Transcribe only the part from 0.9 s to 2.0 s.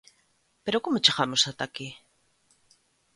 chegamos ata aquí?